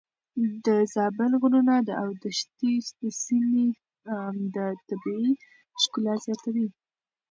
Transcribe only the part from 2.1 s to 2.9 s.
دښتې